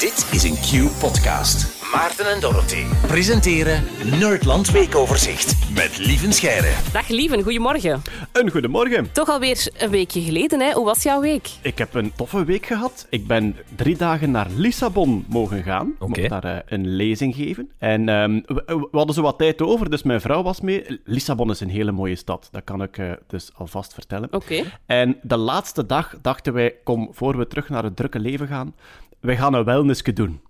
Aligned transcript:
Dit 0.00 0.28
is 0.32 0.42
een 0.42 0.54
Q-podcast. 0.54 1.84
Maarten 1.94 2.30
en 2.34 2.40
Dorothy 2.40 2.84
presenteren 3.06 3.84
Nerdland 4.18 4.70
Weekoverzicht 4.70 5.74
met 5.74 5.98
Lieven 5.98 6.32
Scheire. 6.32 6.92
Dag 6.92 7.08
Lieven, 7.08 7.42
goedemorgen. 7.42 8.02
Een 8.32 8.50
goedemorgen. 8.50 9.12
Toch 9.12 9.28
alweer 9.28 9.68
een 9.78 9.90
weekje 9.90 10.20
geleden, 10.20 10.60
hè? 10.60 10.72
Hoe 10.72 10.84
was 10.84 11.02
jouw 11.02 11.20
week? 11.20 11.48
Ik 11.62 11.78
heb 11.78 11.94
een 11.94 12.12
toffe 12.16 12.44
week 12.44 12.66
gehad. 12.66 13.06
Ik 13.10 13.26
ben 13.26 13.56
drie 13.76 13.96
dagen 13.96 14.30
naar 14.30 14.46
Lissabon 14.56 15.24
mogen 15.28 15.62
gaan. 15.62 15.94
Oké. 15.98 16.20
Mocht 16.20 16.28
daar 16.28 16.44
eh, 16.44 16.58
een 16.66 16.88
lezing 16.88 17.34
geven. 17.34 17.70
En 17.78 18.08
ehm, 18.08 18.40
we, 18.46 18.62
we 18.66 18.96
hadden 18.96 19.14
zo 19.14 19.22
wat 19.22 19.38
tijd 19.38 19.62
over, 19.62 19.90
dus 19.90 20.02
mijn 20.02 20.20
vrouw 20.20 20.42
was 20.42 20.60
mee. 20.60 21.00
Lissabon 21.04 21.50
is 21.50 21.60
een 21.60 21.70
hele 21.70 21.92
mooie 21.92 22.16
stad. 22.16 22.48
Dat 22.50 22.64
kan 22.64 22.82
ik 22.82 22.98
eh, 22.98 23.12
dus 23.26 23.50
alvast 23.54 23.94
vertellen. 23.94 24.32
Oké. 24.32 24.62
En 24.86 25.18
de 25.22 25.36
laatste 25.36 25.86
dag 25.86 26.14
dachten 26.22 26.52
wij, 26.52 26.74
kom, 26.84 27.08
voor 27.12 27.36
we 27.36 27.46
terug 27.46 27.68
naar 27.68 27.84
het 27.84 27.96
drukke 27.96 28.18
leven 28.18 28.46
gaan, 28.46 28.74
wij 29.20 29.36
gaan 29.36 29.54
een 29.54 29.64
wellnessje 29.64 30.12
doen. 30.12 30.40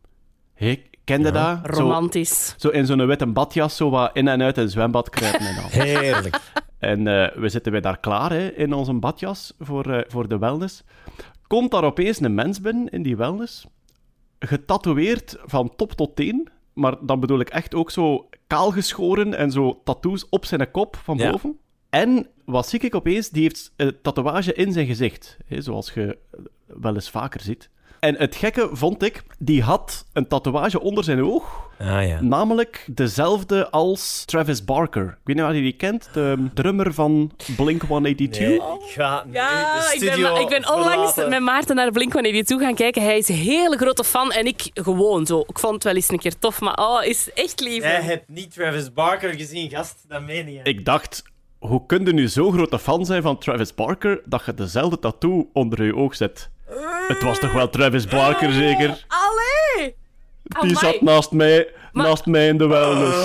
Hey, 0.54 0.82
kende 1.04 1.30
dat? 1.30 1.58
Zo, 1.74 1.80
Romantisch. 1.82 2.54
zo 2.58 2.68
in 2.68 2.86
zo'n 2.86 3.06
witte 3.06 3.26
badjas, 3.26 3.76
zo 3.76 3.90
wat 3.90 4.10
in 4.16 4.28
en 4.28 4.42
uit 4.42 4.56
een 4.56 4.68
zwembad 4.70 5.10
kruipen 5.10 5.46
en 5.46 5.62
al. 5.62 5.68
Heerlijk. 5.84 6.38
En 6.78 7.06
eh, 7.06 7.36
we 7.36 7.48
zitten 7.48 7.72
wij 7.72 7.80
daar 7.80 8.00
klaar 8.00 8.30
hè, 8.30 8.48
in 8.48 8.72
onze 8.72 8.92
badjas 8.92 9.54
voor, 9.58 9.90
eh, 9.92 10.04
voor 10.08 10.28
de 10.28 10.38
wellness. 10.38 10.82
Komt 11.46 11.70
daar 11.70 11.84
opeens 11.84 12.20
een 12.20 12.34
mens 12.34 12.60
binnen 12.60 12.88
in 12.88 13.02
die 13.02 13.16
wellness, 13.16 13.66
getatoeëerd 14.38 15.36
van 15.44 15.76
top 15.76 15.92
tot 15.92 16.16
teen. 16.16 16.48
Maar 16.72 16.94
dan 17.00 17.20
bedoel 17.20 17.40
ik 17.40 17.48
echt 17.48 17.74
ook 17.74 17.90
zo 17.90 18.28
kaal 18.46 18.70
geschoren 18.70 19.34
en 19.34 19.50
zo 19.50 19.80
tattoos 19.84 20.28
op 20.28 20.44
zijn 20.44 20.70
kop 20.70 20.96
van 20.96 21.16
Ja. 21.16 21.30
boven. 21.30 21.58
En 21.90 22.26
wat 22.44 22.68
zie 22.68 22.80
ik 22.80 22.94
opeens? 22.94 23.30
Die 23.30 23.42
heeft 23.42 23.72
een 23.76 23.96
tatoeage 24.02 24.54
in 24.54 24.72
zijn 24.72 24.86
gezicht, 24.86 25.36
hè, 25.46 25.60
zoals 25.62 25.92
je 25.92 26.18
eh, 26.30 26.40
wel 26.66 26.94
eens 26.94 27.10
vaker 27.10 27.40
ziet. 27.40 27.70
En 28.00 28.14
het 28.16 28.36
gekke 28.36 28.68
vond 28.72 29.02
ik, 29.02 29.22
die 29.38 29.62
had 29.62 30.04
een 30.12 30.28
tatoeage 30.28 30.80
onder 30.80 31.04
zijn 31.04 31.24
oog. 31.24 31.68
Ah 31.78 32.06
ja. 32.08 32.20
Namelijk 32.20 32.84
dezelfde 32.86 33.70
als 33.70 34.24
Travis 34.24 34.64
Barker. 34.64 35.04
Ik 35.04 35.16
weet 35.24 35.36
niet 35.36 35.44
of 35.44 35.52
je 35.52 35.60
die 35.60 35.72
kent, 35.72 36.08
de 36.12 36.48
drummer 36.54 36.94
van 36.94 37.32
Blink 37.56 37.82
182. 37.82 38.38
Nee, 38.40 38.54
ik 38.56 38.92
ga 38.92 39.24
nu 39.26 39.32
Ja, 39.32 39.80
de 39.80 39.94
ik 39.94 40.00
ben, 40.00 40.40
ik 40.40 40.48
ben 40.48 40.68
onlangs 40.74 41.12
verlaten. 41.12 41.28
met 41.28 41.40
Maarten 41.40 41.76
naar 41.76 41.90
Blink-182 41.92 42.42
gaan 42.44 42.74
kijken. 42.74 43.02
Hij 43.02 43.18
is 43.18 43.28
een 43.28 43.34
hele 43.34 43.76
grote 43.76 44.04
fan 44.04 44.32
en 44.32 44.46
ik 44.46 44.70
gewoon 44.74 45.26
zo. 45.26 45.44
Ik 45.46 45.58
vond 45.58 45.74
het 45.74 45.84
wel 45.84 45.94
eens 45.94 46.10
een 46.10 46.18
keer 46.18 46.38
tof, 46.38 46.60
maar 46.60 46.74
oh, 46.78 47.04
is 47.04 47.32
echt 47.34 47.60
lief. 47.60 47.82
Jij 47.82 48.02
hebt 48.02 48.28
niet 48.28 48.52
Travis 48.54 48.92
Barker 48.92 49.34
gezien, 49.34 49.70
gast. 49.70 50.04
Dat 50.08 50.22
meen 50.22 50.52
je. 50.52 50.60
Ik 50.62 50.84
dacht, 50.84 51.22
hoe 51.58 51.86
kun 51.86 52.04
je 52.04 52.12
nu 52.12 52.28
zo 52.28 52.50
grote 52.50 52.78
fan 52.78 53.06
zijn 53.06 53.22
van 53.22 53.38
Travis 53.38 53.74
Barker 53.74 54.20
dat 54.24 54.42
je 54.46 54.54
dezelfde 54.54 54.98
tattoo 54.98 55.50
onder 55.52 55.84
je 55.84 55.96
oog 55.96 56.16
zet? 56.16 56.50
Het 57.10 57.22
was 57.22 57.38
toch 57.38 57.52
wel 57.52 57.68
Travis 57.68 58.06
Barker, 58.06 58.52
zeker? 58.52 59.04
Allee! 59.08 59.94
Die 60.60 60.76
zat 60.78 61.00
naast 61.00 61.30
mij, 61.30 61.68
naast 61.92 62.26
mij 62.26 62.48
in 62.48 62.58
de 62.58 62.66
wellness. 62.66 63.16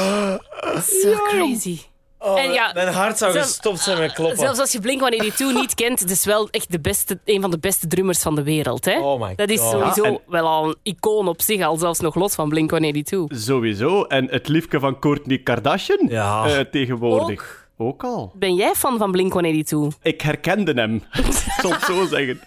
Zo 1.01 1.13
crazy. 1.27 1.79
Oh, 2.19 2.39
en 2.39 2.51
ja, 2.51 2.71
mijn 2.73 2.87
hart 2.93 3.17
zou 3.17 3.31
zelf- 3.31 3.45
gestopt 3.45 3.79
zijn 3.79 3.99
met 3.99 4.13
kloppen. 4.13 4.37
Zelfs 4.37 4.59
als 4.59 4.71
je 4.71 4.79
Blink-182 4.79 5.37
niet 5.53 5.73
kent, 5.75 5.99
het 5.99 6.09
is 6.09 6.25
wel 6.25 6.47
echt 6.51 6.71
de 6.71 6.79
beste, 6.79 7.19
een 7.25 7.41
van 7.41 7.51
de 7.51 7.59
beste 7.59 7.87
drummers 7.87 8.19
van 8.21 8.35
de 8.35 8.43
wereld. 8.43 8.85
Hè? 8.85 8.99
Oh 8.99 9.21
my 9.21 9.35
dat 9.35 9.49
is 9.49 9.59
God. 9.59 9.71
sowieso 9.71 10.03
Ja, 10.03 10.09
en- 10.09 10.19
wel 10.27 10.47
al 10.47 10.65
een 10.67 10.75
icoon 10.83 11.27
op 11.27 11.41
zich, 11.41 11.61
al 11.65 11.77
zelfs 11.77 11.99
nog 11.99 12.15
los 12.15 12.35
van 12.35 12.49
Blink-182. 12.49 13.37
Sowieso. 13.37 14.03
En 14.03 14.27
het 14.29 14.47
liefje 14.47 14.79
van 14.79 14.99
Kourtney 14.99 15.37
Kardashian 15.37 16.07
Ja. 16.09 16.45
eh, 16.47 16.59
tegenwoordig. 16.59 17.39
Ook. 17.41 17.63
Al. 17.77 18.31
Ben 18.35 18.55
jij 18.55 18.73
fan 18.75 18.97
van 18.97 19.11
Blink-182? 19.11 19.97
Ik 20.01 20.21
herkende 20.21 20.73
hem. 20.73 20.93
Ik 21.55 21.61
zal 21.61 21.71
het 21.71 21.81
zo 21.81 22.05
zeggen. 22.05 22.39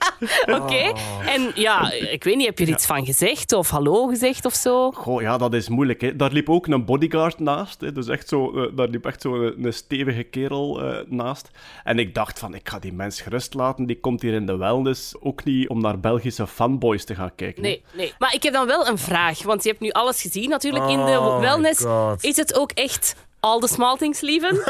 Oké. 0.61 0.93
En 1.27 1.51
ja, 1.55 1.93
ik 1.93 2.25
weet 2.25 2.37
niet, 2.37 2.47
heb 2.47 2.59
je 2.59 2.65
er 2.65 2.71
iets 2.71 2.87
van 2.87 3.05
gezegd 3.05 3.53
of 3.53 3.71
hallo 3.71 4.07
gezegd 4.07 4.45
of 4.45 4.55
zo? 4.55 4.91
Goh, 4.91 5.21
ja, 5.21 5.39
dat 5.39 5.55
is 5.55 5.69
moeilijk. 5.69 6.01
Hè. 6.01 6.17
Daar 6.17 6.33
liep 6.33 6.51
ook 6.51 6.67
een 6.67 6.85
bodyguard 6.85 7.39
naast. 7.39 7.81
Hè. 7.81 7.93
Dus 7.93 8.09
echt 8.09 8.29
zo, 8.29 8.53
eh, 8.55 8.77
daar 8.77 8.89
liep 8.89 9.07
echt 9.07 9.21
zo 9.23 9.35
een, 9.35 9.65
een 9.65 9.73
stevige 9.73 10.23
kerel 10.23 10.83
eh, 10.83 10.99
naast. 11.09 11.51
En 11.85 11.99
ik 11.99 12.15
dacht 12.15 12.39
van, 12.39 12.55
ik 12.55 12.69
ga 12.69 12.79
die 12.79 12.93
mens 12.93 13.21
gerust 13.21 13.55
laten. 13.55 13.87
Die 13.87 14.01
komt 14.01 14.23
hier 14.23 14.35
in 14.35 14.47
de 14.47 14.57
wellness 14.57 15.15
ook 15.21 15.45
niet 15.45 15.69
om 15.69 15.81
naar 15.81 16.01
Belgische 16.01 16.47
fanboys 16.47 17.05
te 17.05 17.15
gaan 17.15 17.35
kijken. 17.35 17.63
hè. 17.63 17.69
Nee, 17.69 17.83
nee. 17.93 18.13
Maar 18.19 18.35
ik 18.35 18.43
heb 18.43 18.53
dan 18.53 18.67
wel 18.67 18.87
een 18.89 18.99
vraag, 18.99 19.43
want 19.43 19.63
je 19.63 19.69
hebt 19.69 19.81
nu 19.81 19.91
alles 19.91 20.23
gezien 20.23 20.49
natuurlijk 20.49 20.89
in 20.91 21.05
de 21.05 21.19
Oh 21.21 21.41
wellness. 21.41 21.85
Is 22.21 22.37
het 22.37 22.55
ook 22.59 22.71
echt 22.73 23.15
all 23.41 23.59
the 23.61 23.69
small 23.69 23.97
things, 23.97 24.21
lieven? 24.21 24.57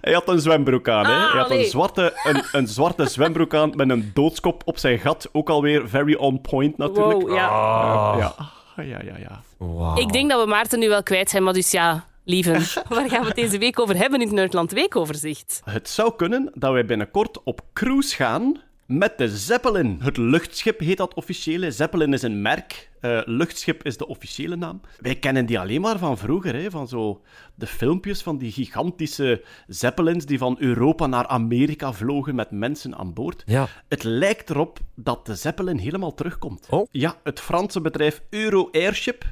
Hij 0.00 0.12
had 0.12 0.28
een 0.28 0.40
zwembroek 0.40 0.88
aan. 0.88 1.06
hè. 1.06 1.12
Ah, 1.12 1.30
Hij 1.32 1.40
had 1.40 1.50
een 1.50 1.64
zwarte, 1.64 2.12
een, 2.24 2.42
een 2.52 2.66
zwarte 2.66 3.06
zwembroek 3.06 3.54
aan 3.54 3.72
met 3.76 3.90
een 3.90 4.10
doodskop 4.14 4.62
op 4.64 4.78
zijn 4.78 4.98
gat. 4.98 5.28
Ook 5.32 5.50
alweer 5.50 5.88
very 5.88 6.14
on 6.14 6.40
point 6.40 6.76
natuurlijk. 6.78 7.20
Wow, 7.22 7.30
ja. 7.34 8.16
Ja. 8.18 8.34
Ah, 8.76 8.86
ja, 8.86 8.98
ja, 9.04 9.16
ja. 9.18 9.40
Wauw. 9.58 9.96
Ik 9.98 10.12
denk 10.12 10.30
dat 10.30 10.42
we 10.42 10.48
Maarten 10.48 10.78
nu 10.78 10.88
wel 10.88 11.02
kwijt 11.02 11.30
zijn, 11.30 11.42
maar 11.42 11.52
dus 11.52 11.70
ja, 11.70 12.04
lieven. 12.24 12.52
Waar 12.88 13.08
gaan 13.08 13.20
we 13.20 13.26
het 13.26 13.34
deze 13.36 13.58
week 13.58 13.80
over 13.80 13.96
hebben 13.96 14.20
in 14.20 14.26
het 14.26 14.36
Nerdland 14.36 14.72
Weekoverzicht? 14.72 15.60
Het 15.64 15.88
zou 15.88 16.12
kunnen 16.16 16.50
dat 16.54 16.72
wij 16.72 16.84
binnenkort 16.84 17.42
op 17.44 17.60
cruise 17.72 18.14
gaan 18.14 18.60
met 18.86 19.18
de 19.18 19.28
Zeppelin. 19.28 19.98
Het 20.00 20.16
luchtschip 20.16 20.80
heet 20.80 20.96
dat 20.96 21.14
officiële. 21.14 21.70
Zeppelin 21.70 22.12
is 22.12 22.22
een 22.22 22.42
merk. 22.42 22.90
Eh, 23.00 23.20
luchtschip 23.24 23.84
is 23.84 23.96
de 23.96 24.06
officiële 24.06 24.56
naam. 24.56 24.80
Wij 25.00 25.14
kennen 25.14 25.46
die 25.46 25.58
alleen 25.58 25.80
maar 25.80 25.98
van 25.98 26.18
vroeger, 26.18 26.54
hè, 26.54 26.70
van 26.70 26.88
zo 26.88 27.22
de 27.54 27.66
filmpjes 27.66 28.22
van 28.22 28.38
die 28.38 28.52
gigantische 28.52 29.44
Zeppelins 29.66 30.26
die 30.26 30.38
van 30.38 30.56
Europa 30.58 31.06
naar 31.06 31.26
Amerika 31.26 31.92
vlogen 31.92 32.34
met 32.34 32.50
mensen 32.50 32.96
aan 32.96 33.12
boord. 33.12 33.42
Ja. 33.46 33.68
Het 33.88 34.02
lijkt 34.02 34.50
erop 34.50 34.78
dat 34.94 35.26
de 35.26 35.34
Zeppelin 35.34 35.78
helemaal 35.78 36.14
terugkomt. 36.14 36.66
Oh. 36.70 36.86
Ja, 36.90 37.16
het 37.22 37.40
Franse 37.40 37.80
bedrijf 37.80 38.22
Euro 38.30 38.68
Airship 38.72 39.24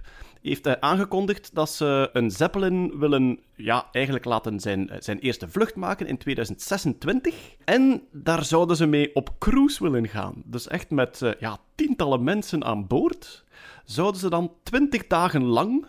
heeft 0.48 0.66
eh, 0.66 0.72
aangekondigd 0.80 1.54
dat 1.54 1.70
ze 1.70 2.10
een 2.12 2.30
Zeppelin 2.30 2.98
willen 2.98 3.40
ja, 3.54 3.88
eigenlijk 3.92 4.24
laten 4.24 4.60
zijn, 4.60 4.88
eh, 4.88 4.96
zijn 5.00 5.18
eerste 5.18 5.48
vlucht 5.48 5.74
maken 5.74 6.06
in 6.06 6.18
2026. 6.18 7.34
En 7.64 8.02
daar 8.12 8.44
zouden 8.44 8.76
ze 8.76 8.86
mee 8.86 9.14
op 9.14 9.38
cruise 9.38 9.82
willen 9.82 10.08
gaan. 10.08 10.42
Dus 10.44 10.68
echt 10.68 10.90
met 10.90 11.22
eh, 11.22 11.30
ja, 11.38 11.58
tientallen 11.74 12.24
mensen 12.24 12.64
aan 12.64 12.86
boord. 12.86 13.44
Zouden 13.84 14.20
ze 14.20 14.30
dan 14.30 14.52
20 14.62 15.06
dagen 15.06 15.44
lang 15.44 15.86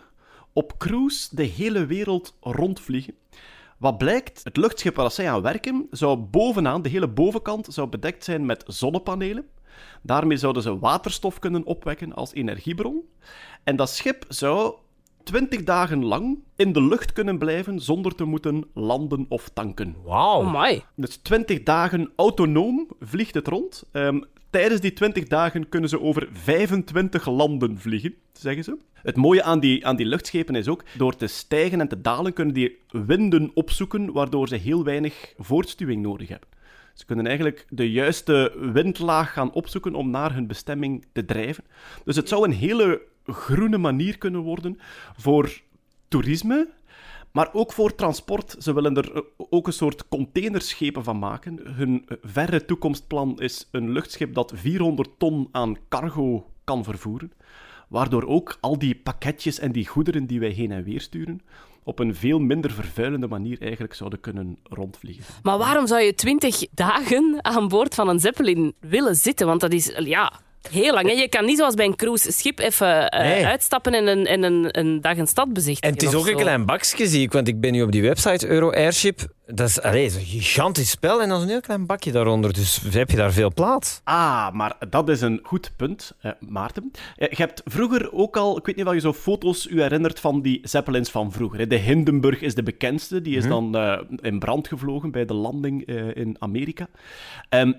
op 0.52 0.78
cruise 0.78 1.36
de 1.36 1.42
hele 1.42 1.86
wereld 1.86 2.36
rondvliegen. 2.40 3.14
Wat 3.78 3.98
blijkt, 3.98 4.40
het 4.44 4.56
luchtschip 4.56 4.96
waar 4.96 5.10
zij 5.10 5.30
aan 5.30 5.42
werken, 5.42 5.86
zou 5.90 6.16
bovenaan, 6.16 6.82
de 6.82 6.88
hele 6.88 7.08
bovenkant, 7.08 7.66
zou 7.70 7.88
bedekt 7.88 8.24
zijn 8.24 8.46
met 8.46 8.64
zonnepanelen. 8.66 9.46
Daarmee 10.02 10.36
zouden 10.36 10.62
ze 10.62 10.78
waterstof 10.78 11.38
kunnen 11.38 11.64
opwekken 11.64 12.14
als 12.14 12.32
energiebron. 12.32 13.02
En 13.64 13.76
dat 13.76 13.90
schip 13.90 14.24
zou 14.28 14.74
20 15.22 15.64
dagen 15.64 16.04
lang 16.04 16.38
in 16.56 16.72
de 16.72 16.82
lucht 16.82 17.12
kunnen 17.12 17.38
blijven 17.38 17.80
zonder 17.80 18.14
te 18.14 18.24
moeten 18.24 18.64
landen 18.74 19.26
of 19.28 19.48
tanken. 19.48 19.96
Wauw. 20.04 20.40
Oh. 20.40 20.80
Dus 20.94 21.16
20 21.16 21.62
dagen 21.62 22.12
autonoom 22.16 22.88
vliegt 23.00 23.34
het 23.34 23.48
rond. 23.48 23.84
Ehm, 23.92 24.20
tijdens 24.50 24.80
die 24.80 24.92
20 24.92 25.26
dagen 25.26 25.68
kunnen 25.68 25.88
ze 25.88 26.00
over 26.00 26.28
25 26.32 27.26
landen 27.26 27.78
vliegen, 27.78 28.14
zeggen 28.32 28.64
ze. 28.64 28.76
Het 28.92 29.16
mooie 29.16 29.42
aan 29.42 29.60
die, 29.60 29.86
aan 29.86 29.96
die 29.96 30.06
luchtschepen 30.06 30.54
is 30.54 30.68
ook, 30.68 30.84
door 30.96 31.16
te 31.16 31.26
stijgen 31.26 31.80
en 31.80 31.88
te 31.88 32.00
dalen 32.00 32.32
kunnen 32.32 32.54
die 32.54 32.78
winden 32.88 33.50
opzoeken, 33.54 34.12
waardoor 34.12 34.48
ze 34.48 34.56
heel 34.56 34.84
weinig 34.84 35.34
voortstuwing 35.38 36.02
nodig 36.02 36.28
hebben. 36.28 36.48
Ze 36.96 37.04
kunnen 37.04 37.26
eigenlijk 37.26 37.66
de 37.68 37.90
juiste 37.90 38.52
windlaag 38.72 39.32
gaan 39.32 39.52
opzoeken 39.52 39.94
om 39.94 40.10
naar 40.10 40.34
hun 40.34 40.46
bestemming 40.46 41.04
te 41.12 41.24
drijven. 41.24 41.64
Dus 42.04 42.16
het 42.16 42.28
zou 42.28 42.44
een 42.44 42.54
hele 42.54 43.02
groene 43.24 43.78
manier 43.78 44.18
kunnen 44.18 44.40
worden 44.40 44.78
voor 45.16 45.60
toerisme, 46.08 46.68
maar 47.32 47.48
ook 47.52 47.72
voor 47.72 47.94
transport. 47.94 48.56
Ze 48.58 48.74
willen 48.74 48.96
er 48.96 49.14
eh, 49.14 49.22
ook 49.36 49.66
een 49.66 49.72
soort 49.72 50.08
containerschepen 50.08 51.04
van 51.04 51.18
maken. 51.18 51.60
Hun 51.62 52.04
eh, 52.06 52.16
verre 52.22 52.64
toekomstplan 52.64 53.40
is 53.40 53.68
een 53.70 53.90
luchtschip 53.90 54.34
dat 54.34 54.52
400 54.54 55.08
ton 55.18 55.48
aan 55.52 55.76
cargo 55.88 56.50
kan 56.64 56.84
vervoeren. 56.84 57.32
Waardoor 57.88 58.24
ook 58.24 58.58
al 58.60 58.78
die 58.78 58.94
pakketjes 58.94 59.58
en 59.58 59.72
die 59.72 59.86
goederen 59.86 60.26
die 60.26 60.40
wij 60.40 60.50
heen 60.50 60.72
en 60.72 60.84
weer 60.84 61.00
sturen, 61.00 61.40
op 61.86 61.98
een 61.98 62.14
veel 62.14 62.38
minder 62.38 62.70
vervuilende 62.70 63.26
manier 63.26 63.60
eigenlijk 63.60 63.94
zouden 63.94 64.20
kunnen 64.20 64.58
rondvliegen. 64.62 65.24
Maar 65.42 65.58
waarom 65.58 65.86
zou 65.86 66.00
je 66.00 66.14
20 66.14 66.66
dagen 66.70 67.38
aan 67.44 67.68
boord 67.68 67.94
van 67.94 68.08
een 68.08 68.20
Zeppelin 68.20 68.74
willen 68.80 69.16
zitten? 69.16 69.46
Want 69.46 69.60
dat 69.60 69.72
is, 69.72 69.92
ja, 69.98 70.32
heel 70.70 70.94
lang. 70.94 71.06
Hè? 71.06 71.12
Je 71.12 71.28
kan 71.28 71.44
niet 71.44 71.58
zoals 71.58 71.74
bij 71.74 71.86
een 71.86 71.96
cruise 71.96 72.32
schip 72.32 72.58
even 72.58 73.08
eh, 73.08 73.20
Nee. 73.20 73.46
uitstappen 73.46 73.92
en 73.94 74.06
een, 74.06 74.26
en 74.26 74.42
een, 74.42 74.78
een 74.78 75.00
dag 75.00 75.16
een 75.16 75.26
stad 75.26 75.52
bezichtigen. 75.52 75.88
En 75.88 75.94
het 75.94 76.02
is 76.14 76.14
ook 76.20 76.26
een 76.28 76.36
klein 76.36 76.66
bakje, 76.66 77.06
zie 77.06 77.22
ik, 77.22 77.32
want 77.32 77.48
ik 77.48 77.60
ben 77.60 77.72
nu 77.72 77.82
op 77.82 77.92
die 77.92 78.02
website 78.02 78.46
Euro 78.46 78.70
Airship. 78.70 79.34
Dat 79.46 79.68
is, 79.68 79.80
allee, 79.80 80.02
dat 80.02 80.12
is 80.12 80.16
een 80.20 80.40
gigantisch 80.40 80.90
spel 80.90 81.22
en 81.22 81.28
dan 81.28 81.40
een 81.40 81.48
heel 81.48 81.60
klein 81.60 81.86
bakje 81.86 82.12
daaronder. 82.12 82.52
Dus 82.52 82.80
heb 82.90 83.10
je 83.10 83.16
daar 83.16 83.32
veel 83.32 83.52
plaats? 83.54 84.00
Ah, 84.04 84.52
maar 84.52 84.76
dat 84.90 85.08
is 85.08 85.20
een 85.20 85.40
goed 85.42 85.72
punt, 85.76 86.12
eh, 86.20 86.30
Maarten. 86.40 86.90
Eh, 87.16 87.28
je 87.30 87.36
hebt 87.36 87.62
vroeger 87.64 88.12
ook 88.12 88.36
al, 88.36 88.58
ik 88.58 88.66
weet 88.66 88.76
niet 88.76 88.86
of 88.86 88.94
je 88.94 89.00
zo 89.00 89.12
foto's 89.12 89.66
u 89.70 89.80
herinnert 89.82 90.20
van 90.20 90.42
die 90.42 90.60
Zeppelins 90.62 91.10
van 91.10 91.32
vroeger. 91.32 91.58
hè. 91.58 91.66
De 91.66 91.76
Hindenburg 91.76 92.40
is 92.40 92.54
de 92.54 92.62
bekendste, 92.62 93.22
die 93.22 93.36
is 93.36 93.46
dan 93.48 93.76
eh, 93.76 93.98
in 94.20 94.38
brand 94.38 94.68
gevlogen 94.68 95.10
bij 95.10 95.24
de 95.24 95.34
landing 95.34 95.86
eh, 95.86 96.16
in 96.16 96.36
Amerika. 96.38 96.86
Ehm, 97.48 97.72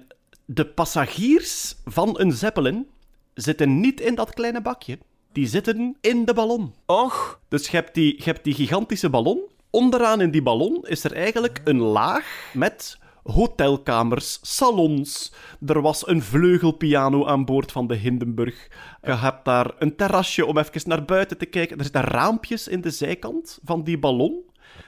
de 0.49 0.65
passagiers 0.65 1.75
van 1.85 2.19
een 2.19 2.31
Zeppelin 2.31 2.87
zitten 3.33 3.79
niet 3.79 3.99
in 3.99 4.15
dat 4.15 4.33
kleine 4.33 4.61
bakje. 4.61 4.99
Die 5.31 5.47
zitten 5.47 5.97
in 6.01 6.25
de 6.25 6.33
ballon. 6.33 6.73
Och, 6.85 7.39
Dus 7.47 7.67
je 7.67 7.77
hebt 7.77 7.93
die, 7.93 8.15
je 8.17 8.23
hebt 8.23 8.43
die 8.43 8.53
gigantische 8.53 9.09
ballon. 9.09 9.41
Onderaan 9.69 10.21
in 10.21 10.31
die 10.31 10.41
ballon 10.41 10.85
is 10.87 11.03
er 11.03 11.13
eigenlijk 11.13 11.61
een 11.63 11.79
laag 11.79 12.51
met 12.53 12.97
hotelkamers, 13.23 14.39
salons. 14.41 15.33
Er 15.65 15.81
was 15.81 16.07
een 16.07 16.21
vleugelpiano 16.21 17.25
aan 17.25 17.45
boord 17.45 17.71
van 17.71 17.87
de 17.87 17.95
Hindenburg. 17.95 18.67
Je 19.01 19.15
hebt 19.15 19.45
daar 19.45 19.71
een 19.79 19.95
terrasje 19.95 20.45
om 20.45 20.57
even 20.57 20.89
naar 20.89 21.05
buiten 21.05 21.37
te 21.37 21.45
kijken. 21.45 21.77
Er 21.77 21.83
zitten 21.83 22.01
raampjes 22.01 22.67
in 22.67 22.81
de 22.81 22.91
zijkant 22.91 23.59
van 23.63 23.83
die 23.83 23.99
ballon. 23.99 24.43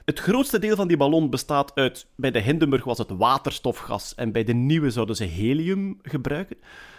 Het 0.10 0.20
grootste 0.20 0.60
deel 0.60 0.76
van 0.76 0.88
die 0.88 0.98
ballon 0.98 1.30
bestaat 1.30 1.76
uit... 1.76 2.08
Bij 2.16 2.32
de 2.32 2.40
Hindenburg 2.40 2.84
was 2.84 2.98
het 2.98 3.10
waterstofgas 3.10 4.16
en 4.16 4.32
bij 4.32 4.44
de 4.44 4.54
nieuwe 4.54 4.92
zouden 4.92 5.16
ze 5.16 5.24
helium 5.24 6.00
gebruiken. 6.02 6.58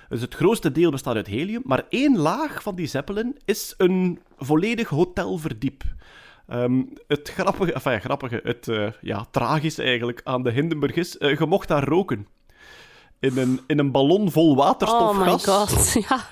Dus 0.09 0.21
het 0.21 0.35
grootste 0.35 0.73
deel 0.73 0.91
bestaat 0.91 1.15
uit 1.15 1.27
helium, 1.27 1.63
maar 1.65 1.85
één 1.89 2.17
laag 2.17 2.63
van 2.63 2.75
die 2.75 2.87
Zeppelin 2.87 3.39
is 3.45 3.75
een 3.77 4.21
volledig 4.39 4.89
hotelverdiep. 4.89 5.83
Ehm, 6.49 6.83
het 7.07 7.29
grappige, 7.29 7.73
enfin, 7.73 8.01
grappige, 8.01 8.41
het 8.43 8.67
uh, 8.67 8.91
ja, 9.01 9.27
tragische 9.31 9.83
eigenlijk 9.83 10.21
aan 10.25 10.43
de 10.43 10.51
Hindenburg 10.51 10.95
is, 10.95 11.17
uh, 11.19 11.39
je 11.39 11.47
mocht 11.47 11.69
daar 11.69 11.85
roken. 11.85 12.27
In 13.21 13.39
een, 13.39 13.61
in 13.67 13.79
een 13.79 13.91
ballon 13.91 14.31
vol 14.31 14.57
waterstofgas. 14.57 15.19
Oh 15.19 15.27
my 15.27 15.39
god, 15.39 15.93
ja. 16.09 16.29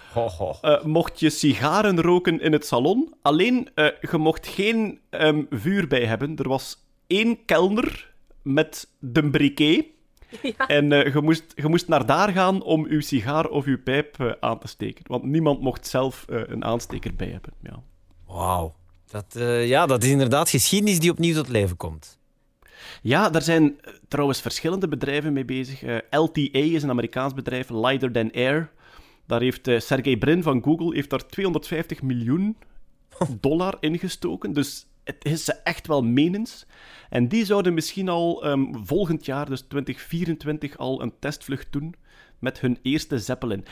Uh, 0.62 0.85
mocht 0.85 1.20
je 1.20 1.31
sigaren 1.31 2.00
roken 2.00 2.40
in 2.40 2.52
het 2.52 2.67
salon. 2.67 3.14
Alleen, 3.23 3.69
je 3.75 4.19
mocht 4.19 4.46
geen 4.46 5.00
um, 5.11 5.46
vuur 5.50 5.88
bij 5.88 6.05
hebben. 6.05 6.37
Er 6.37 6.49
was 6.49 6.76
één 7.06 7.44
kelner 7.44 8.12
met 8.43 8.88
de 8.99 9.31
briquet. 9.31 9.85
Ja. 10.43 10.67
En 10.67 10.90
uh, 10.90 11.12
je, 11.12 11.20
moest, 11.20 11.52
je 11.55 11.69
moest 11.69 11.88
naar 11.88 12.06
daar 12.06 12.29
gaan 12.29 12.62
om 12.62 12.87
uw 12.88 13.00
sigaar 13.00 13.49
of 13.49 13.64
uw 13.64 13.82
pijp 13.82 14.17
uh, 14.20 14.32
aan 14.40 14.58
te 14.58 14.69
steken. 14.69 15.05
Want 15.06 15.25
niemand 15.25 15.61
mocht 15.61 15.87
zelf 15.87 16.25
uh, 16.29 16.40
een 16.46 16.64
aansteker 16.64 17.14
bij 17.14 17.29
hebben. 17.29 17.52
Ja. 17.62 17.82
Wauw. 18.26 18.75
Dat, 19.11 19.37
ja, 19.67 19.87
dat 19.87 20.02
is 20.02 20.11
inderdaad 20.11 20.50
geschiedenis 20.50 21.00
die 21.00 21.11
opnieuw 21.11 21.35
tot 21.35 21.49
leven 21.49 21.76
komt. 21.76 22.18
Ja, 23.03 23.31
daar 23.31 23.43
zijn 23.43 23.81
trouwens 24.09 24.41
verschillende 24.41 24.89
bedrijven 24.89 25.33
mee 25.33 25.45
bezig. 25.45 25.83
LTA 26.11 26.59
is 26.59 26.83
een 26.83 26.91
Amerikaans 26.91 27.35
bedrijf, 27.35 27.71
Lighter 27.71 28.13
Than 28.13 28.33
Air. 28.33 28.71
Daar 29.27 29.41
heeft 29.41 29.71
Sergey 29.79 30.17
Brin 30.17 30.43
van 30.43 30.63
Google 30.63 30.95
heeft 30.95 31.11
daar 31.11 31.27
250 31.27 32.03
miljoen 32.03 32.57
dollar 33.41 33.77
ingestoken. 33.81 34.53
Dus 34.53 34.87
het 35.05 35.25
is 35.25 35.45
ze 35.45 35.53
echt 35.53 35.87
wel 35.87 36.03
menens. 36.03 36.67
En 37.11 37.29
die 37.29 37.45
zouden 37.45 37.75
misschien 37.75 38.09
al 38.09 38.47
um, 38.47 38.87
volgend 38.87 39.25
jaar, 39.25 39.49
dus 39.49 39.61
2024, 39.61 40.79
al 40.79 41.03
een 41.03 41.13
testvlucht 41.19 41.67
doen 41.71 41.95
met 42.39 42.61
hun 42.61 42.79
eerste 42.83 43.19
Zeppelin. 43.19 43.65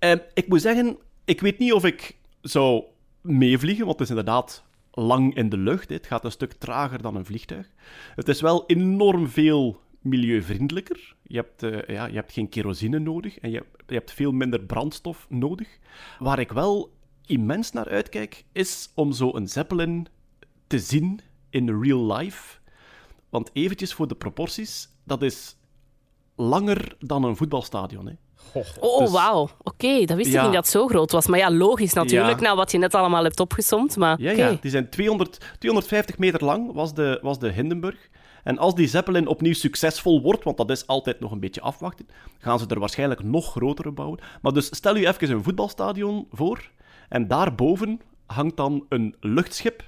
Uh, 0.00 0.12
ik 0.34 0.48
moet 0.48 0.60
zeggen, 0.60 0.96
ik 1.24 1.40
weet 1.40 1.58
niet 1.58 1.72
of 1.72 1.84
ik 1.84 2.16
zou 2.40 2.84
meevliegen, 3.20 3.86
want 3.86 3.98
het 3.98 4.08
is 4.08 4.16
inderdaad 4.16 4.64
lang 4.98 5.34
in 5.34 5.48
de 5.48 5.56
lucht. 5.56 5.88
Het 5.88 6.06
gaat 6.06 6.24
een 6.24 6.30
stuk 6.30 6.52
trager 6.52 7.02
dan 7.02 7.16
een 7.16 7.24
vliegtuig. 7.24 7.70
Het 8.14 8.28
is 8.28 8.40
wel 8.40 8.66
enorm 8.66 9.28
veel 9.28 9.80
milieuvriendelijker. 10.00 11.14
Je 11.22 11.36
hebt, 11.36 11.62
uh, 11.62 11.82
ja, 11.86 12.06
je 12.06 12.14
hebt 12.14 12.32
geen 12.32 12.48
kerosine 12.48 12.98
nodig 12.98 13.38
en 13.38 13.50
je, 13.50 13.64
je 13.86 13.94
hebt 13.94 14.12
veel 14.12 14.32
minder 14.32 14.60
brandstof 14.60 15.26
nodig. 15.28 15.78
Waar 16.18 16.38
ik 16.38 16.52
wel 16.52 16.92
immens 17.26 17.72
naar 17.72 17.88
uitkijk, 17.88 18.44
is 18.52 18.90
om 18.94 19.12
zo 19.12 19.34
een 19.34 19.48
Zeppelin 19.48 20.06
te 20.66 20.78
zien 20.78 21.20
in 21.50 21.82
real 21.82 22.12
life. 22.12 22.58
Want 23.28 23.50
eventjes 23.52 23.94
voor 23.94 24.08
de 24.08 24.14
proporties, 24.14 24.88
dat 25.04 25.22
is 25.22 25.56
langer 26.36 26.96
dan 26.98 27.24
een 27.24 27.36
voetbalstadion. 27.36 28.06
Hè. 28.06 28.12
Oh, 28.80 28.98
dus, 28.98 29.10
wauw. 29.10 29.42
Oké, 29.42 29.52
okay, 29.64 30.04
dat 30.04 30.16
wist 30.16 30.30
ja. 30.30 30.38
ik 30.38 30.44
niet 30.44 30.54
dat 30.54 30.64
het 30.64 30.72
zo 30.72 30.86
groot 30.86 31.12
was. 31.12 31.26
Maar 31.26 31.38
ja, 31.38 31.50
logisch 31.50 31.92
natuurlijk, 31.92 32.38
ja. 32.38 32.44
nou 32.44 32.56
wat 32.56 32.72
je 32.72 32.78
net 32.78 32.94
allemaal 32.94 33.22
hebt 33.22 33.40
opgesomd. 33.40 33.96
Maar, 33.96 34.20
ja, 34.20 34.32
okay. 34.32 34.50
ja, 34.50 34.58
die 34.60 34.70
zijn 34.70 34.90
200, 34.90 35.38
250 35.58 36.18
meter 36.18 36.44
lang, 36.44 36.72
was 36.72 36.94
de, 36.94 37.18
was 37.22 37.38
de 37.38 37.50
Hindenburg. 37.50 38.08
En 38.44 38.58
als 38.58 38.74
die 38.74 38.88
Zeppelin 38.88 39.26
opnieuw 39.26 39.52
succesvol 39.52 40.22
wordt, 40.22 40.44
want 40.44 40.56
dat 40.56 40.70
is 40.70 40.86
altijd 40.86 41.20
nog 41.20 41.32
een 41.32 41.40
beetje 41.40 41.60
afwachten, 41.60 42.08
gaan 42.38 42.58
ze 42.58 42.66
er 42.66 42.78
waarschijnlijk 42.78 43.22
nog 43.22 43.50
grotere 43.50 43.90
bouwen. 43.90 44.20
Maar 44.42 44.52
dus 44.52 44.66
stel 44.66 44.96
je 44.96 45.08
even 45.08 45.30
een 45.30 45.42
voetbalstadion 45.42 46.26
voor, 46.32 46.70
en 47.08 47.28
daarboven 47.28 48.00
hangt 48.26 48.56
dan 48.56 48.86
een 48.88 49.16
luchtschip 49.20 49.84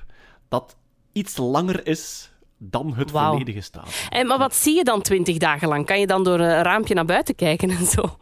dat 0.49 0.77
iets 1.13 1.37
langer 1.37 1.87
is 1.87 2.31
dan 2.59 2.95
het 2.95 3.11
volledige 3.11 3.61
stadion. 3.61 3.93
En, 4.09 4.27
maar 4.27 4.39
wat 4.39 4.55
zie 4.55 4.77
je 4.77 4.85
dan 4.85 5.03
twintig 5.03 5.37
dagen 5.37 5.69
lang? 5.69 5.87
Kan 5.87 6.01
je 6.01 6.07
dan 6.07 6.25
door 6.25 6.41
een 6.41 6.63
raampje 6.63 6.95
naar 6.95 7.05
buiten 7.05 7.35
kijken 7.35 7.71
en 7.71 7.87
zo? 7.87 8.17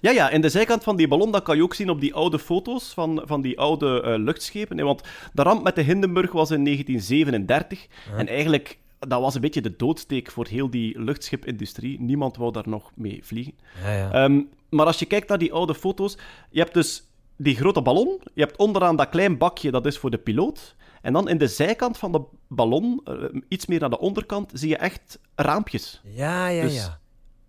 Ja, 0.00 0.10
ja, 0.10 0.30
in 0.30 0.40
de 0.40 0.48
zijkant 0.48 0.82
van 0.82 0.96
die 0.96 1.08
ballon, 1.08 1.32
dat 1.32 1.42
kan 1.42 1.56
je 1.56 1.62
ook 1.62 1.74
zien 1.74 1.90
op 1.90 2.00
die 2.00 2.14
oude 2.14 2.38
foto's 2.38 2.92
van, 2.92 3.22
van 3.24 3.40
die 3.40 3.58
oude 3.58 4.02
uh, 4.04 4.24
luchtschepen. 4.24 4.84
Want 4.84 5.02
de 5.32 5.42
ramp 5.42 5.62
met 5.62 5.74
de 5.74 5.82
Hindenburg 5.82 6.32
was 6.32 6.50
in 6.50 6.64
1937. 6.64 7.86
Ja. 8.10 8.16
En 8.16 8.28
eigenlijk, 8.28 8.78
dat 8.98 9.20
was 9.20 9.34
een 9.34 9.40
beetje 9.40 9.60
de 9.60 9.76
doodsteek 9.76 10.30
voor 10.30 10.46
heel 10.46 10.70
die 10.70 11.00
luchtschipindustrie. 11.00 12.00
Niemand 12.00 12.36
wou 12.36 12.52
daar 12.52 12.68
nog 12.68 12.90
mee 12.94 13.20
vliegen. 13.22 13.54
Ja, 13.82 13.92
ja. 13.92 14.24
Um, 14.24 14.48
maar 14.68 14.86
als 14.86 14.98
je 14.98 15.06
kijkt 15.06 15.28
naar 15.28 15.38
die 15.38 15.52
oude 15.52 15.74
foto's, 15.74 16.18
je 16.50 16.60
hebt 16.60 16.74
dus 16.74 17.04
die 17.36 17.56
grote 17.56 17.82
ballon, 17.82 18.20
je 18.34 18.42
hebt 18.42 18.56
onderaan 18.56 18.96
dat 18.96 19.08
klein 19.08 19.38
bakje, 19.38 19.70
dat 19.70 19.86
is 19.86 19.98
voor 19.98 20.10
de 20.10 20.18
piloot. 20.18 20.74
En 21.02 21.12
dan 21.12 21.28
in 21.28 21.38
de 21.38 21.48
zijkant 21.48 21.98
van 21.98 22.12
de 22.12 22.22
ballon, 22.48 23.00
uh, 23.08 23.24
iets 23.48 23.66
meer 23.66 23.80
naar 23.80 23.90
de 23.90 23.98
onderkant, 23.98 24.50
zie 24.54 24.68
je 24.68 24.76
echt 24.76 25.18
raampjes. 25.34 26.00
Ja, 26.04 26.48
ja, 26.48 26.62
dus, 26.62 26.74
ja. 26.74 27.00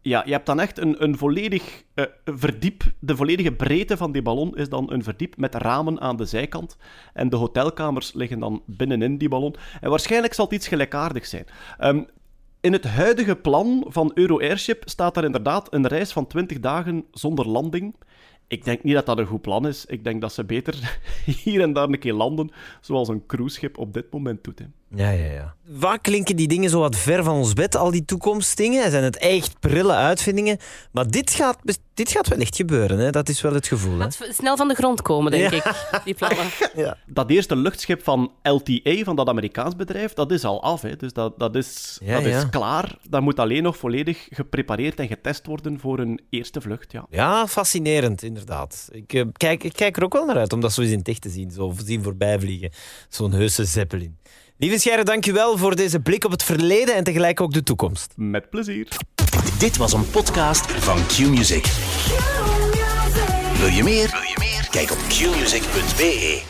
Ja, 0.04 0.24
je 0.26 0.32
hebt 0.32 0.46
dan 0.46 0.60
echt 0.60 0.78
een, 0.78 1.04
een 1.04 1.18
volledig 1.18 1.84
uh, 1.96 2.06
verdiep. 2.26 2.84
De 3.00 3.16
volledige 3.16 3.52
breedte 3.52 3.98
van 3.98 4.12
die 4.12 4.22
ballon 4.22 4.58
is 4.58 4.70
dan 4.70 4.92
een 4.92 5.04
verdiep 5.04 5.38
met 5.38 5.56
ramen 5.56 6.02
aan 6.02 6.18
de 6.18 6.26
zijkant. 6.26 6.78
En 7.14 7.30
de 7.30 7.36
hotelkamers 7.36 8.14
liggen 8.14 8.40
dan 8.40 8.64
binnenin 8.66 9.18
die 9.18 9.30
ballon. 9.30 9.56
En 9.82 9.90
waarschijnlijk 9.90 10.34
zal 10.34 10.46
het 10.46 10.54
iets 10.54 10.68
gelijkaardigs 10.68 11.30
zijn. 11.30 11.46
Um, 11.80 12.06
in 12.62 12.74
het 12.74 12.86
huidige 12.86 13.36
plan 13.36 13.86
van 13.88 14.12
Euro 14.14 14.40
Airship 14.40 14.84
staat 14.86 15.18
er 15.18 15.24
inderdaad 15.24 15.74
een 15.74 15.88
reis 15.88 16.12
van 16.12 16.28
20 16.28 16.60
dagen 16.60 17.06
zonder 17.12 17.48
landing. 17.48 17.96
Ik 18.48 18.66
denk 18.66 18.84
niet 18.84 18.94
dat 18.94 19.06
dat 19.06 19.18
een 19.18 19.26
goed 19.26 19.42
plan 19.42 19.68
is. 19.68 19.86
Ik 19.86 20.04
denk 20.04 20.22
dat 20.22 20.34
ze 20.34 20.44
beter 20.44 21.00
hier 21.44 21.62
en 21.62 21.74
daar 21.74 21.88
een 21.88 22.00
keer 22.00 22.14
landen, 22.14 22.52
zoals 22.82 23.08
een 23.08 23.26
cruiseschip 23.26 23.78
op 23.78 23.94
dit 23.94 24.12
moment 24.12 24.44
doet. 24.44 24.62
Ja, 24.96 25.10
ja, 25.10 25.32
ja. 25.32 25.56
Waar 25.66 26.00
klinken 26.00 26.36
die 26.36 26.48
dingen 26.48 26.70
zo 26.70 26.80
wat 26.80 26.96
ver 26.96 27.24
van 27.24 27.36
ons 27.36 27.54
bed, 27.54 27.76
al 27.76 27.92
die 27.92 28.06
toekomstdingen? 28.06 28.92
Zijn 28.92 29.04
het 29.04 29.18
echt 29.18 29.60
prille 29.60 29.94
uitvindingen? 29.94 30.58
Maar 30.92 31.12
dit 31.12 31.32
gaat, 31.32 31.58
dit 31.94 32.12
gaat 32.12 32.28
wel 32.28 32.40
echt 32.40 32.56
gebeuren, 32.56 32.98
hè? 32.98 33.10
dat 33.10 33.30
is 33.30 33.42
wel 33.42 33.54
het 33.54 33.68
gevoel. 33.68 34.00
Hè? 34.00 34.02
Gaat 34.02 34.28
snel 34.30 34.58
van 34.58 34.68
de 34.68 34.74
grond 34.74 35.02
komen, 35.02 35.32
denk 35.32 35.52
ja. 35.52 35.58
ik, 35.58 36.02
die 36.06 36.14
plannen. 36.14 36.46
Ja. 36.76 36.98
Dat 37.06 37.30
eerste 37.30 37.56
luchtschip 37.56 38.04
van 38.04 38.32
LTA, 38.44 39.04
van 39.04 39.16
dat 39.16 39.28
Amerikaans 39.28 39.76
bedrijf, 39.76 40.14
dat 40.14 40.32
is 40.32 40.44
al 40.44 40.64
af. 40.64 40.82
Hè. 40.82 40.96
Dus 40.96 41.14
dat, 41.14 41.40
dat, 41.40 41.56
is, 41.56 42.00
Ja, 42.04 42.16
dat 42.16 42.32
ja. 42.32 42.38
is 42.38 42.50
klaar. 42.50 42.98
Dat 43.10 43.22
moet 43.22 43.40
alleen 43.40 43.64
nog 43.64 43.78
volledig 43.78 44.28
geprepareerd 44.30 45.00
en 45.00 45.08
getest 45.08 45.46
worden 45.46 45.80
voor 45.80 46.00
een 46.00 46.22
eerste 46.30 46.62
vlucht. 46.62 46.92
Ja. 46.92 47.06
Ja, 47.10 47.48
fascinerend, 47.48 48.24
inderdaad. 48.24 48.90
Ik, 48.92 49.14
eh, 49.14 49.24
kijk, 49.34 49.64
ik 49.64 49.74
kijk 49.74 49.98
er 49.98 50.04
ook 50.04 50.14
wel 50.14 50.26
naar 50.26 50.38
uit 50.38 50.54
om 50.54 50.62
dat 50.62 50.74
zo 50.74 50.82
eens 50.82 50.92
in 50.92 50.98
het 50.98 51.08
echt 51.08 51.22
te 51.22 51.30
zien. 51.30 51.52
Zo 51.52 51.74
zien 51.86 52.04
voorbijvliegen. 52.04 52.72
Zo'n 53.10 53.32
heuse 53.32 53.66
zeppelin. 53.66 54.20
Lieve 54.62 54.80
Scherre, 54.80 55.04
dank 55.04 55.26
u 55.26 55.32
wel 55.32 55.58
voor 55.58 55.76
deze 55.76 56.00
blik 56.00 56.26
op 56.26 56.32
het 56.32 56.44
verleden 56.44 56.96
en 56.96 57.04
tegelijk 57.04 57.42
ook 57.42 57.54
de 57.54 57.64
toekomst. 57.64 58.14
Met 58.16 58.50
plezier. 58.50 58.88
Dit 59.58 59.78
was 59.78 59.94
een 59.94 60.10
podcast 60.10 60.72
van 60.72 60.98
Q-Music. 61.08 61.66
Wil 63.58 63.68
je 63.68 63.84
meer? 63.84 64.10
Wil 64.12 64.22
je 64.22 64.36
meer? 64.40 64.68
Kijk 64.72 64.92
op 64.92 64.98
qmusic.be. 65.08 66.42